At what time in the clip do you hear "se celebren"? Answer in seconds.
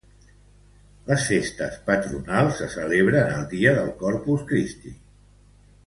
2.63-3.31